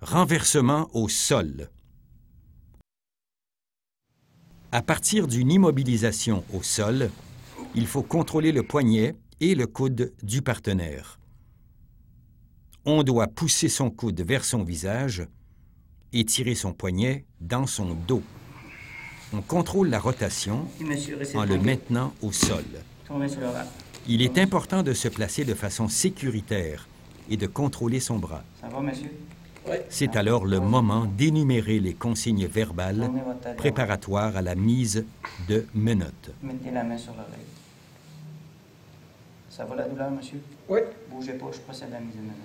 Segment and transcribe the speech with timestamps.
[0.00, 1.68] Renversement au sol.
[4.70, 7.10] À partir d'une immobilisation au sol,
[7.74, 11.18] il faut contrôler le poignet et le coude du partenaire.
[12.84, 15.26] On doit pousser son coude vers son visage
[16.12, 18.22] et tirer son poignet dans son dos.
[19.32, 20.68] On contrôle la rotation
[21.34, 22.64] en le maintenant au sol.
[24.06, 26.86] Il est important de se placer de façon sécuritaire
[27.28, 28.44] et de contrôler son bras.
[29.88, 33.10] C'est alors le moment d'énumérer les consignes verbales
[33.56, 35.04] préparatoires à la mise
[35.48, 36.30] de menottes.
[36.42, 37.46] Mettez la main sur l'oreille.
[39.50, 40.40] Ça va la douleur, monsieur?
[40.68, 40.80] Oui.
[41.10, 42.36] Bougez pas, je procède à la mise de menottes.